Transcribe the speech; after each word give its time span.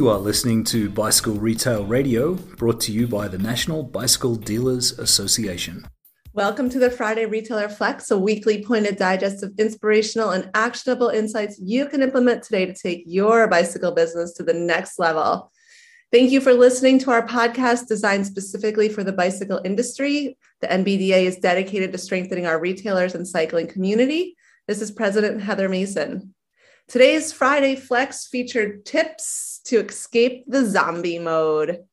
You 0.00 0.08
are 0.08 0.18
listening 0.18 0.64
to 0.64 0.88
Bicycle 0.88 1.34
Retail 1.34 1.84
Radio, 1.84 2.32
brought 2.32 2.80
to 2.80 2.90
you 2.90 3.06
by 3.06 3.28
the 3.28 3.36
National 3.36 3.82
Bicycle 3.82 4.34
Dealers 4.34 4.98
Association. 4.98 5.86
Welcome 6.32 6.70
to 6.70 6.78
the 6.78 6.90
Friday 6.90 7.26
Retailer 7.26 7.68
Flex, 7.68 8.10
a 8.10 8.18
weekly 8.18 8.64
pointed 8.64 8.96
digest 8.96 9.42
of 9.42 9.52
inspirational 9.58 10.30
and 10.30 10.50
actionable 10.54 11.10
insights 11.10 11.60
you 11.62 11.86
can 11.86 12.00
implement 12.00 12.42
today 12.42 12.64
to 12.64 12.72
take 12.72 13.02
your 13.06 13.46
bicycle 13.46 13.92
business 13.92 14.32
to 14.36 14.42
the 14.42 14.54
next 14.54 14.98
level. 14.98 15.52
Thank 16.10 16.30
you 16.30 16.40
for 16.40 16.54
listening 16.54 16.98
to 17.00 17.10
our 17.10 17.26
podcast 17.26 17.86
designed 17.86 18.26
specifically 18.26 18.88
for 18.88 19.04
the 19.04 19.12
bicycle 19.12 19.60
industry. 19.66 20.38
The 20.62 20.68
NBDA 20.68 21.24
is 21.24 21.36
dedicated 21.36 21.92
to 21.92 21.98
strengthening 21.98 22.46
our 22.46 22.58
retailers 22.58 23.14
and 23.14 23.28
cycling 23.28 23.66
community. 23.66 24.34
This 24.66 24.80
is 24.80 24.90
President 24.90 25.42
Heather 25.42 25.68
Mason. 25.68 26.34
Today's 26.90 27.32
Friday 27.32 27.76
Flex 27.76 28.26
featured 28.26 28.84
tips 28.84 29.60
to 29.66 29.78
escape 29.78 30.42
the 30.48 30.64
zombie 30.64 31.20
mode. 31.20 31.84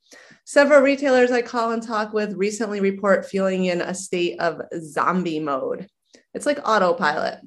Several 0.43 0.81
retailers 0.81 1.29
I 1.29 1.43
call 1.43 1.69
and 1.69 1.83
talk 1.83 2.13
with 2.13 2.33
recently 2.33 2.79
report 2.79 3.27
feeling 3.27 3.65
in 3.65 3.79
a 3.79 3.93
state 3.93 4.39
of 4.39 4.59
zombie 4.81 5.39
mode. 5.39 5.87
It's 6.33 6.47
like 6.47 6.67
autopilot. 6.67 7.41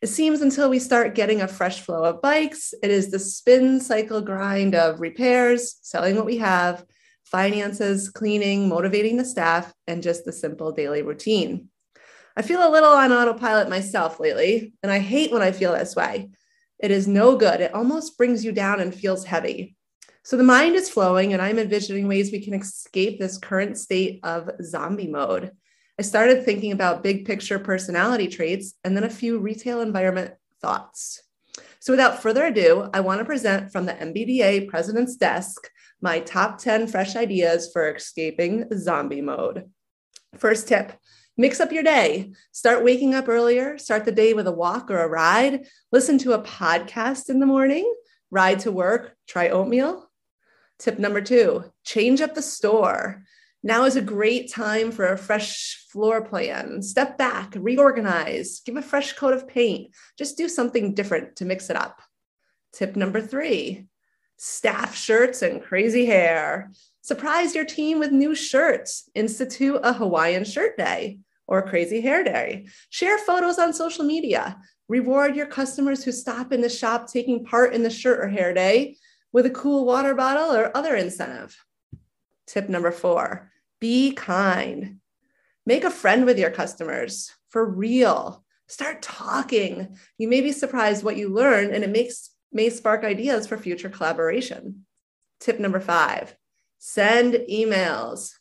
It 0.00 0.06
seems 0.06 0.40
until 0.40 0.70
we 0.70 0.78
start 0.78 1.14
getting 1.14 1.42
a 1.42 1.46
fresh 1.46 1.82
flow 1.82 2.04
of 2.04 2.22
bikes, 2.22 2.72
it 2.82 2.90
is 2.90 3.10
the 3.10 3.18
spin 3.18 3.80
cycle 3.80 4.22
grind 4.22 4.74
of 4.74 4.98
repairs, 5.00 5.76
selling 5.82 6.16
what 6.16 6.24
we 6.24 6.38
have, 6.38 6.86
finances, 7.26 8.08
cleaning, 8.08 8.66
motivating 8.66 9.18
the 9.18 9.26
staff, 9.26 9.74
and 9.86 10.02
just 10.02 10.24
the 10.24 10.32
simple 10.32 10.72
daily 10.72 11.02
routine. 11.02 11.68
I 12.34 12.40
feel 12.40 12.66
a 12.66 12.72
little 12.72 12.92
on 12.92 13.12
autopilot 13.12 13.68
myself 13.68 14.18
lately, 14.18 14.72
and 14.82 14.90
I 14.90 15.00
hate 15.00 15.32
when 15.32 15.42
I 15.42 15.52
feel 15.52 15.74
this 15.74 15.94
way. 15.94 16.30
It 16.78 16.90
is 16.90 17.08
no 17.08 17.36
good. 17.36 17.60
It 17.60 17.74
almost 17.74 18.18
brings 18.18 18.44
you 18.44 18.52
down 18.52 18.80
and 18.80 18.94
feels 18.94 19.24
heavy. 19.24 19.76
So 20.22 20.36
the 20.36 20.42
mind 20.42 20.74
is 20.74 20.88
flowing, 20.88 21.32
and 21.32 21.42
I'm 21.42 21.58
envisioning 21.58 22.08
ways 22.08 22.32
we 22.32 22.42
can 22.42 22.54
escape 22.54 23.18
this 23.18 23.38
current 23.38 23.76
state 23.76 24.20
of 24.22 24.50
zombie 24.62 25.06
mode. 25.06 25.52
I 25.98 26.02
started 26.02 26.44
thinking 26.44 26.72
about 26.72 27.02
big 27.02 27.24
picture 27.24 27.58
personality 27.58 28.28
traits 28.28 28.74
and 28.82 28.96
then 28.96 29.04
a 29.04 29.10
few 29.10 29.38
retail 29.38 29.80
environment 29.80 30.32
thoughts. 30.60 31.22
So 31.78 31.92
without 31.92 32.22
further 32.22 32.46
ado, 32.46 32.88
I 32.92 33.00
want 33.00 33.18
to 33.18 33.24
present 33.24 33.70
from 33.70 33.86
the 33.86 33.92
NBDA 33.92 34.68
President's 34.68 35.16
Desk 35.16 35.70
my 36.00 36.20
top 36.20 36.58
10 36.58 36.86
fresh 36.86 37.14
ideas 37.14 37.70
for 37.72 37.94
escaping 37.94 38.66
zombie 38.76 39.20
mode. 39.20 39.70
First 40.36 40.68
tip 40.68 40.92
Mix 41.36 41.58
up 41.58 41.72
your 41.72 41.82
day. 41.82 42.32
Start 42.52 42.84
waking 42.84 43.14
up 43.14 43.28
earlier. 43.28 43.76
Start 43.76 44.04
the 44.04 44.12
day 44.12 44.34
with 44.34 44.46
a 44.46 44.52
walk 44.52 44.90
or 44.90 44.98
a 44.98 45.08
ride. 45.08 45.66
Listen 45.90 46.16
to 46.18 46.32
a 46.32 46.42
podcast 46.42 47.28
in 47.28 47.40
the 47.40 47.46
morning. 47.46 47.92
Ride 48.30 48.60
to 48.60 48.70
work. 48.70 49.16
Try 49.26 49.48
oatmeal. 49.48 50.08
Tip 50.78 50.98
number 50.98 51.20
two 51.20 51.64
change 51.84 52.20
up 52.20 52.34
the 52.34 52.42
store. 52.42 53.24
Now 53.64 53.84
is 53.84 53.96
a 53.96 54.02
great 54.02 54.52
time 54.52 54.92
for 54.92 55.06
a 55.06 55.18
fresh 55.18 55.86
floor 55.88 56.22
plan. 56.22 56.82
Step 56.82 57.16
back, 57.16 57.54
reorganize, 57.56 58.60
give 58.64 58.76
a 58.76 58.82
fresh 58.82 59.14
coat 59.14 59.32
of 59.32 59.48
paint. 59.48 59.94
Just 60.18 60.36
do 60.36 60.48
something 60.48 60.94
different 60.94 61.36
to 61.36 61.44
mix 61.44 61.70
it 61.70 61.76
up. 61.76 62.00
Tip 62.72 62.94
number 62.94 63.20
three 63.20 63.86
staff 64.36 64.94
shirts 64.94 65.42
and 65.42 65.62
crazy 65.62 66.04
hair. 66.04 66.70
Surprise 67.00 67.54
your 67.54 67.64
team 67.64 67.98
with 67.98 68.12
new 68.12 68.34
shirts. 68.34 69.08
Institute 69.14 69.80
a 69.82 69.92
Hawaiian 69.92 70.44
shirt 70.44 70.76
day 70.76 71.20
or 71.46 71.62
crazy 71.62 72.00
hair 72.00 72.24
day. 72.24 72.66
Share 72.90 73.18
photos 73.18 73.58
on 73.58 73.72
social 73.72 74.04
media. 74.04 74.58
Reward 74.88 75.36
your 75.36 75.46
customers 75.46 76.04
who 76.04 76.12
stop 76.12 76.52
in 76.52 76.60
the 76.60 76.68
shop 76.68 77.10
taking 77.10 77.44
part 77.44 77.74
in 77.74 77.82
the 77.82 77.90
shirt 77.90 78.20
or 78.20 78.28
hair 78.28 78.52
day 78.52 78.96
with 79.32 79.46
a 79.46 79.50
cool 79.50 79.84
water 79.84 80.14
bottle 80.14 80.54
or 80.54 80.76
other 80.76 80.94
incentive. 80.94 81.56
Tip 82.46 82.68
number 82.68 82.90
four 82.90 83.50
be 83.80 84.12
kind. 84.12 85.00
Make 85.66 85.84
a 85.84 85.90
friend 85.90 86.24
with 86.24 86.38
your 86.38 86.50
customers 86.50 87.30
for 87.48 87.64
real. 87.64 88.44
Start 88.68 89.02
talking. 89.02 89.96
You 90.18 90.28
may 90.28 90.40
be 90.40 90.52
surprised 90.52 91.04
what 91.04 91.16
you 91.16 91.28
learn, 91.28 91.74
and 91.74 91.84
it 91.84 91.90
makes 91.90 92.30
may 92.52 92.70
spark 92.70 93.04
ideas 93.04 93.46
for 93.46 93.58
future 93.58 93.90
collaboration. 93.90 94.86
Tip 95.40 95.58
number 95.58 95.80
five 95.80 96.34
send 96.78 97.34
emails. 97.50 98.32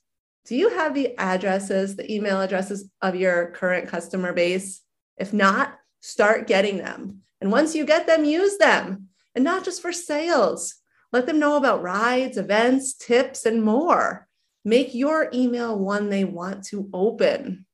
Do 0.46 0.56
you 0.56 0.70
have 0.70 0.94
the 0.94 1.18
addresses, 1.18 1.96
the 1.96 2.12
email 2.12 2.42
addresses 2.42 2.90
of 3.02 3.16
your 3.16 3.52
current 3.52 3.88
customer 3.88 4.34
base? 4.34 4.82
If 5.18 5.32
not, 5.32 5.76
start 6.02 6.48
getting 6.48 6.78
them. 6.78 7.22
And 7.40 7.52
once 7.52 7.76
you 7.76 7.86
get 7.86 8.08
them, 8.08 8.26
use 8.26 8.58
them. 8.58 9.08
And 9.36 9.44
not 9.44 9.64
just 9.64 9.82
for 9.82 9.92
sales. 9.92 10.76
Let 11.12 11.26
them 11.28 11.40
know 11.40 11.58
about 11.58 11.82
rides, 11.82 12.38
events, 12.38 12.94
tips, 12.94 13.46
and 13.46 13.64
more. 13.64 14.28
Make 14.66 14.94
your 14.94 15.30
email 15.34 15.78
one 15.78 16.10
they 16.10 16.24
want 16.24 16.66
to 16.66 16.90
open. 16.94 17.66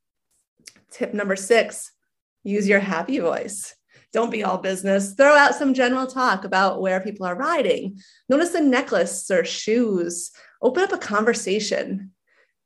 Tip 0.92 1.14
number 1.14 1.36
six 1.36 1.92
use 2.44 2.68
your 2.68 2.80
happy 2.80 3.20
voice. 3.20 3.76
Don't 4.12 4.32
be 4.32 4.44
all 4.44 4.58
business. 4.58 5.14
Throw 5.14 5.36
out 5.36 5.56
some 5.56 5.74
general 5.74 6.08
talk 6.08 6.44
about 6.44 6.82
where 6.82 7.02
people 7.02 7.26
are 7.26 7.36
riding. 7.36 8.00
Notice 8.28 8.50
the 8.50 8.62
necklace 8.62 9.30
or 9.30 9.46
shoes. 9.46 10.32
Open 10.62 10.84
up 10.84 10.92
a 10.92 10.98
conversation. 10.98 12.12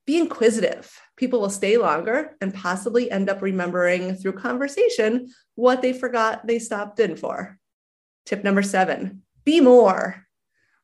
Be 0.05 0.17
inquisitive. 0.17 0.91
People 1.15 1.39
will 1.39 1.49
stay 1.49 1.77
longer 1.77 2.35
and 2.41 2.53
possibly 2.53 3.09
end 3.09 3.29
up 3.29 3.41
remembering 3.41 4.15
through 4.15 4.33
conversation 4.33 5.29
what 5.55 5.81
they 5.81 5.93
forgot 5.93 6.45
they 6.45 6.59
stopped 6.59 6.99
in 6.99 7.15
for. 7.15 7.57
Tip 8.25 8.43
number 8.43 8.61
seven 8.61 9.23
be 9.45 9.59
more. 9.59 10.25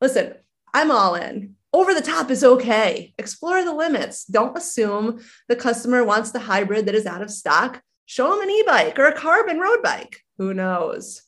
Listen, 0.01 0.33
I'm 0.73 0.91
all 0.91 1.15
in. 1.15 1.55
Over 1.71 1.93
the 1.93 2.01
top 2.01 2.31
is 2.31 2.43
okay. 2.43 3.13
Explore 3.17 3.63
the 3.63 3.73
limits. 3.73 4.25
Don't 4.25 4.57
assume 4.57 5.21
the 5.47 5.55
customer 5.55 6.03
wants 6.03 6.31
the 6.31 6.39
hybrid 6.39 6.85
that 6.87 6.95
is 6.95 7.05
out 7.05 7.21
of 7.21 7.31
stock. 7.31 7.81
Show 8.05 8.29
them 8.29 8.41
an 8.41 8.49
e 8.49 8.63
bike 8.65 8.97
or 8.97 9.05
a 9.05 9.13
carbon 9.13 9.59
road 9.59 9.83
bike. 9.83 10.21
Who 10.37 10.53
knows? 10.53 11.21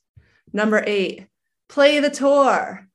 Number 0.51 0.83
eight, 0.85 1.27
play 1.69 1.99
the 1.99 2.09
tour. 2.09 2.87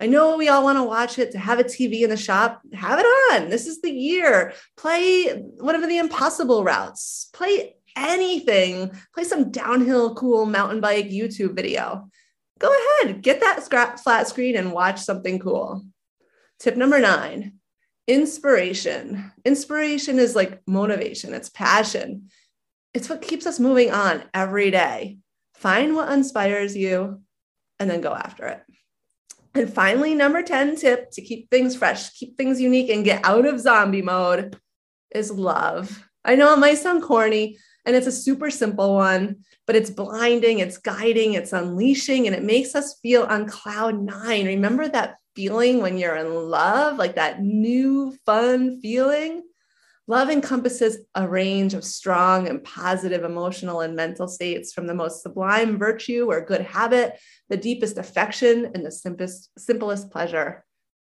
I 0.00 0.06
know 0.06 0.36
we 0.36 0.48
all 0.48 0.64
want 0.64 0.78
to 0.78 0.82
watch 0.82 1.18
it 1.18 1.32
to 1.32 1.38
have 1.38 1.60
a 1.60 1.64
TV 1.64 2.02
in 2.02 2.10
the 2.10 2.16
shop. 2.16 2.60
Have 2.72 2.98
it 2.98 3.06
on. 3.06 3.48
This 3.48 3.66
is 3.66 3.80
the 3.80 3.92
year. 3.92 4.52
Play 4.76 5.28
of 5.28 5.88
the 5.88 5.98
impossible 5.98 6.64
routes. 6.64 7.30
Play 7.32 7.76
anything. 7.96 8.90
Play 9.14 9.24
some 9.24 9.50
downhill 9.50 10.14
cool 10.14 10.46
mountain 10.46 10.80
bike 10.80 11.10
YouTube 11.10 11.54
video. 11.54 12.08
Go 12.58 12.74
ahead, 13.02 13.22
get 13.22 13.40
that 13.40 13.64
flat 14.02 14.28
screen 14.28 14.56
and 14.56 14.72
watch 14.72 15.00
something 15.00 15.38
cool. 15.38 15.84
Tip 16.58 16.76
number 16.76 17.00
nine 17.00 17.54
inspiration. 18.06 19.32
Inspiration 19.44 20.18
is 20.18 20.36
like 20.36 20.60
motivation, 20.66 21.34
it's 21.34 21.48
passion. 21.48 22.30
It's 22.92 23.08
what 23.08 23.22
keeps 23.22 23.46
us 23.46 23.58
moving 23.58 23.90
on 23.90 24.22
every 24.32 24.70
day. 24.70 25.18
Find 25.54 25.96
what 25.96 26.12
inspires 26.12 26.76
you 26.76 27.22
and 27.80 27.90
then 27.90 28.00
go 28.00 28.14
after 28.14 28.46
it. 28.46 28.62
And 29.54 29.72
finally, 29.72 30.14
number 30.14 30.42
10 30.42 30.76
tip 30.76 31.10
to 31.12 31.22
keep 31.22 31.48
things 31.48 31.76
fresh, 31.76 32.10
keep 32.10 32.36
things 32.36 32.60
unique, 32.60 32.90
and 32.90 33.04
get 33.04 33.24
out 33.24 33.46
of 33.46 33.60
zombie 33.60 34.02
mode 34.02 34.58
is 35.14 35.30
love. 35.30 36.08
I 36.24 36.34
know 36.34 36.52
it 36.52 36.58
might 36.58 36.78
sound 36.78 37.02
corny, 37.02 37.58
and 37.86 37.94
it's 37.94 38.08
a 38.08 38.12
super 38.12 38.50
simple 38.50 38.94
one, 38.94 39.44
but 39.66 39.76
it's 39.76 39.90
blinding, 39.90 40.58
it's 40.58 40.78
guiding, 40.78 41.34
it's 41.34 41.52
unleashing, 41.52 42.26
and 42.26 42.34
it 42.34 42.42
makes 42.42 42.74
us 42.74 42.98
feel 43.00 43.24
on 43.24 43.46
cloud 43.46 44.00
nine. 44.00 44.46
Remember 44.46 44.88
that 44.88 45.18
feeling 45.36 45.80
when 45.80 45.98
you're 45.98 46.16
in 46.16 46.34
love, 46.34 46.96
like 46.96 47.14
that 47.14 47.42
new 47.42 48.16
fun 48.26 48.80
feeling? 48.80 49.44
Love 50.06 50.28
encompasses 50.28 50.98
a 51.14 51.26
range 51.26 51.72
of 51.72 51.82
strong 51.82 52.46
and 52.46 52.62
positive 52.62 53.24
emotional 53.24 53.80
and 53.80 53.96
mental 53.96 54.28
states 54.28 54.72
from 54.72 54.86
the 54.86 54.94
most 54.94 55.22
sublime 55.22 55.78
virtue 55.78 56.26
or 56.30 56.44
good 56.44 56.60
habit, 56.60 57.18
the 57.48 57.56
deepest 57.56 57.96
affection, 57.96 58.70
and 58.74 58.84
the 58.84 58.90
simplest, 58.90 59.50
simplest 59.58 60.10
pleasure. 60.10 60.64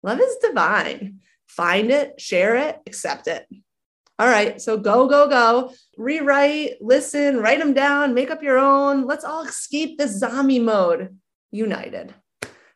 Love 0.03 0.19
is 0.19 0.37
divine. 0.37 1.19
Find 1.47 1.89
it, 1.89 2.21
share 2.21 2.55
it, 2.55 2.79
accept 2.85 3.27
it. 3.27 3.47
All 4.19 4.27
right, 4.27 4.61
so 4.61 4.77
go, 4.77 5.07
go, 5.07 5.27
go. 5.27 5.73
Rewrite, 5.97 6.77
listen, 6.79 7.39
write 7.39 7.59
them 7.59 7.73
down, 7.73 8.13
make 8.13 8.29
up 8.29 8.43
your 8.43 8.59
own. 8.59 9.05
Let's 9.05 9.25
all 9.25 9.43
escape 9.43 9.97
this 9.97 10.19
zombie 10.19 10.59
mode 10.59 11.17
united. 11.51 12.13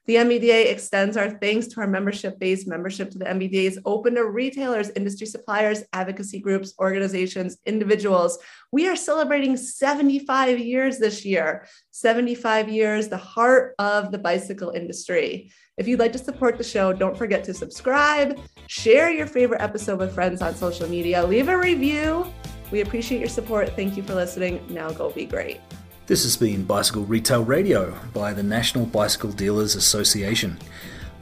The 0.09 0.15
NBDA 0.15 0.71
extends 0.71 1.17
our 1.17 1.29
thanks 1.29 1.67
to 1.67 1.81
our 1.81 1.87
membership 1.87 2.39
base. 2.39 2.65
Membership 2.65 3.11
to 3.11 3.19
the 3.19 3.25
NBDA 3.25 3.65
is 3.65 3.79
open 3.85 4.15
to 4.15 4.25
retailers, 4.25 4.89
industry 4.95 5.27
suppliers, 5.27 5.83
advocacy 5.93 6.39
groups, 6.39 6.73
organizations, 6.79 7.59
individuals. 7.67 8.39
We 8.71 8.87
are 8.87 8.95
celebrating 8.95 9.55
75 9.55 10.57
years 10.57 10.97
this 10.97 11.23
year. 11.23 11.67
75 11.91 12.69
years, 12.69 13.07
the 13.07 13.17
heart 13.17 13.75
of 13.77 14.11
the 14.11 14.17
bicycle 14.17 14.71
industry. 14.71 15.51
If 15.77 15.87
you'd 15.87 15.99
like 15.99 16.13
to 16.13 16.17
support 16.17 16.57
the 16.57 16.63
show, 16.63 16.91
don't 16.91 17.15
forget 17.15 17.43
to 17.43 17.53
subscribe, 17.53 18.39
share 18.65 19.11
your 19.11 19.27
favorite 19.27 19.61
episode 19.61 19.99
with 19.99 20.15
friends 20.15 20.41
on 20.41 20.55
social 20.55 20.89
media, 20.89 21.23
leave 21.23 21.49
a 21.49 21.55
review. 21.55 22.25
We 22.71 22.81
appreciate 22.81 23.19
your 23.19 23.29
support. 23.29 23.75
Thank 23.75 23.95
you 23.95 24.01
for 24.01 24.15
listening. 24.15 24.65
Now 24.71 24.89
go 24.89 25.11
be 25.11 25.25
great. 25.25 25.61
This 26.09 26.23
has 26.23 26.35
been 26.35 26.63
Bicycle 26.65 27.05
Retail 27.05 27.45
Radio 27.45 27.93
by 28.15 28.33
the 28.33 28.41
National 28.41 28.87
Bicycle 28.87 29.31
Dealers 29.31 29.75
Association. 29.75 30.57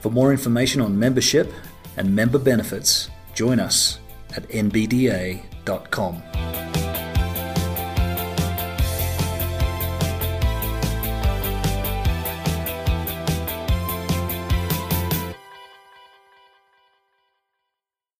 For 0.00 0.10
more 0.10 0.32
information 0.32 0.80
on 0.80 0.98
membership 0.98 1.52
and 1.98 2.16
member 2.16 2.38
benefits, 2.38 3.10
join 3.34 3.60
us 3.60 3.98
at 4.34 4.48
nbda.com. 4.48 6.22